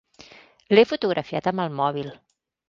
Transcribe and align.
L'he 0.75 0.85
fotografiat 0.93 1.51
amb 1.53 1.65
el 1.67 1.71
mòbil. 1.83 2.11